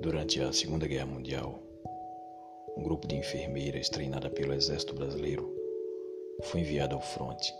Durante 0.00 0.40
a 0.40 0.52
Segunda 0.52 0.86
Guerra 0.86 1.06
Mundial, 1.06 1.58
um 2.76 2.82
grupo 2.84 3.08
de 3.08 3.16
enfermeiras 3.16 3.88
treinada 3.88 4.30
pelo 4.30 4.54
Exército 4.54 4.94
Brasileiro 4.94 5.52
foi 6.44 6.60
enviado 6.60 6.94
ao 6.94 7.02
fronte 7.02 7.52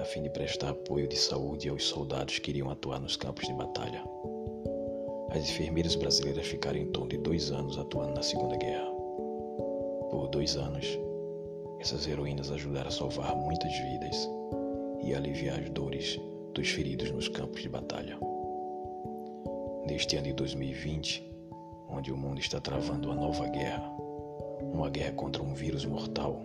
a 0.00 0.04
fim 0.04 0.22
de 0.22 0.30
prestar 0.30 0.70
apoio 0.70 1.06
de 1.06 1.16
saúde 1.16 1.68
aos 1.68 1.84
soldados 1.84 2.38
que 2.38 2.50
iriam 2.50 2.70
atuar 2.70 3.00
nos 3.00 3.16
campos 3.16 3.46
de 3.46 3.52
batalha. 3.52 4.02
As 5.30 5.50
enfermeiras 5.50 5.94
brasileiras 5.94 6.46
ficaram 6.46 6.78
em 6.78 6.86
torno 6.86 7.10
de 7.10 7.18
dois 7.18 7.50
anos 7.50 7.76
atuando 7.76 8.14
na 8.14 8.22
Segunda 8.22 8.56
Guerra. 8.56 8.90
Por 10.10 10.28
dois 10.32 10.56
anos, 10.56 10.86
essas 11.80 12.06
heroínas 12.06 12.50
ajudaram 12.50 12.88
a 12.88 12.92
salvar 12.92 13.36
muitas 13.36 13.72
vidas 13.76 14.28
e 15.04 15.14
aliviar 15.14 15.60
as 15.60 15.68
dores 15.70 16.18
dos 16.54 16.68
feridos 16.68 17.10
nos 17.10 17.28
campos 17.28 17.60
de 17.60 17.68
batalha. 17.68 18.18
Neste 19.86 20.16
ano 20.16 20.26
de 20.26 20.32
2020, 20.32 21.27
onde 21.88 22.12
o 22.12 22.16
mundo 22.16 22.38
está 22.38 22.60
travando 22.60 23.08
uma 23.08 23.20
nova 23.20 23.48
guerra, 23.48 23.90
uma 24.60 24.90
guerra 24.90 25.12
contra 25.12 25.42
um 25.42 25.54
vírus 25.54 25.84
mortal, 25.84 26.42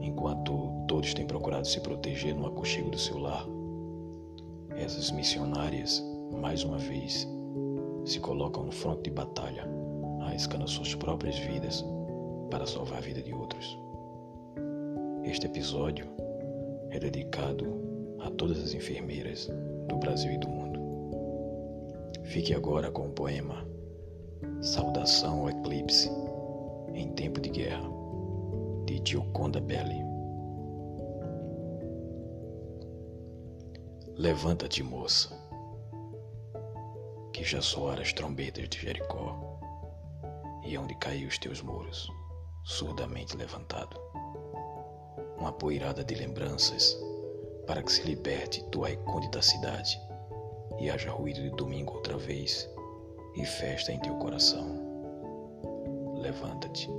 enquanto 0.00 0.84
todos 0.86 1.14
têm 1.14 1.26
procurado 1.26 1.66
se 1.66 1.80
proteger 1.80 2.34
no 2.34 2.46
aconchego 2.46 2.90
do 2.90 2.98
seu 2.98 3.18
lar, 3.18 3.46
essas 4.76 5.10
missionárias, 5.10 6.04
mais 6.40 6.62
uma 6.62 6.78
vez, 6.78 7.26
se 8.04 8.20
colocam 8.20 8.64
no 8.64 8.72
fronte 8.72 9.04
de 9.04 9.10
batalha, 9.10 9.66
arriscando 10.20 10.68
suas 10.68 10.94
próprias 10.94 11.38
vidas 11.38 11.84
para 12.50 12.66
salvar 12.66 12.98
a 12.98 13.00
vida 13.00 13.22
de 13.22 13.32
outros. 13.32 13.78
Este 15.24 15.46
episódio 15.46 16.06
é 16.90 16.98
dedicado 16.98 17.80
a 18.20 18.30
todas 18.30 18.58
as 18.58 18.74
enfermeiras 18.74 19.48
do 19.88 19.96
Brasil 19.96 20.32
e 20.32 20.38
do 20.38 20.48
mundo. 20.48 20.80
Fique 22.24 22.54
agora 22.54 22.90
com 22.90 23.06
o 23.08 23.12
poema 23.12 23.65
Saudação 24.62 25.40
ao 25.40 25.50
Eclipse 25.50 26.10
em 26.94 27.12
Tempo 27.12 27.40
de 27.40 27.50
Guerra, 27.50 27.88
de 28.86 29.00
Gioconda 29.04 29.60
Belli. 29.60 30.02
Levanta-te, 34.16 34.82
moça, 34.82 35.28
que 37.34 37.44
já 37.44 37.60
soaram 37.60 38.00
as 38.00 38.14
trombetas 38.14 38.66
de 38.70 38.80
Jericó, 38.80 39.38
e 40.64 40.76
onde 40.78 40.94
caiu 40.96 41.28
os 41.28 41.38
teus 41.38 41.60
muros, 41.60 42.10
surdamente 42.64 43.36
levantado. 43.36 44.00
Uma 45.38 45.52
poeirada 45.52 46.02
de 46.02 46.14
lembranças 46.14 46.98
para 47.66 47.82
que 47.82 47.92
se 47.92 48.02
liberte 48.02 48.64
tua 48.70 48.88
recôndita 48.88 49.42
cidade 49.42 50.00
e 50.80 50.88
haja 50.88 51.10
ruído 51.10 51.42
de 51.42 51.50
domingo 51.50 51.92
outra 51.94 52.16
vez 52.16 52.68
e 53.36 53.44
festa 53.44 53.92
em 53.92 53.98
teu 54.00 54.14
coração. 54.16 54.66
Levanta-te 56.14 56.90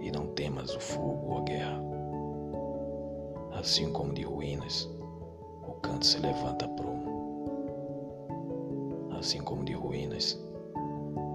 e 0.00 0.10
não 0.10 0.26
temas 0.28 0.74
o 0.74 0.80
fogo 0.80 1.32
ou 1.32 1.38
a 1.38 1.40
guerra. 1.42 1.80
Assim 3.52 3.92
como 3.92 4.12
de 4.12 4.22
ruínas, 4.22 4.88
o 5.66 5.72
canto 5.82 6.06
se 6.06 6.18
levanta 6.18 6.68
prumo. 6.68 7.12
Assim 9.18 9.40
como 9.40 9.64
de 9.64 9.72
ruínas, 9.72 10.38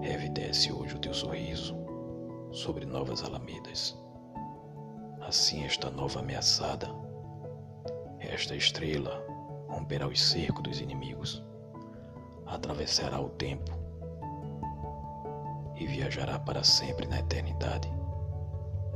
revidece 0.02 0.72
hoje 0.72 0.94
o 0.94 0.98
teu 0.98 1.14
sorriso 1.14 1.76
sobre 2.50 2.86
novas 2.86 3.22
alamedas. 3.24 3.96
Assim 5.20 5.64
esta 5.64 5.90
nova 5.90 6.20
ameaçada 6.20 6.88
esta 8.20 8.54
estrela 8.56 9.24
romperá 9.68 10.06
os 10.06 10.20
cercos 10.20 10.62
dos 10.62 10.80
inimigos, 10.80 11.42
atravessará 12.46 13.20
o 13.20 13.30
tempo 13.30 13.77
e 15.78 15.86
viajará 15.86 16.38
para 16.38 16.64
sempre 16.64 17.06
na 17.06 17.20
eternidade 17.20 17.88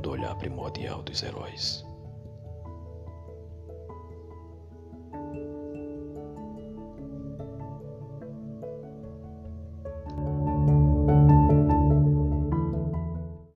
do 0.01 0.11
olhar 0.11 0.35
primordial 0.35 1.01
dos 1.01 1.23
heróis. 1.23 1.85